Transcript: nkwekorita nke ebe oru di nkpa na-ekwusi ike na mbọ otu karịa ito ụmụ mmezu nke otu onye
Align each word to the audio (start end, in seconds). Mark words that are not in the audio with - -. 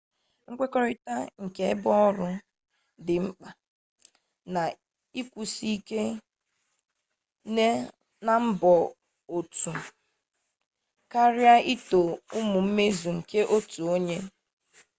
nkwekorita 0.51 1.15
nke 1.43 1.61
ebe 1.71 1.89
oru 2.07 2.27
di 3.05 3.15
nkpa 3.25 3.49
na-ekwusi 4.53 5.65
ike 5.77 6.01
na 8.25 8.33
mbọ 8.47 8.73
otu 9.37 9.71
karịa 11.11 11.55
ito 11.73 12.01
ụmụ 12.37 12.57
mmezu 12.65 13.09
nke 13.17 13.39
otu 13.55 13.79
onye 13.95 14.17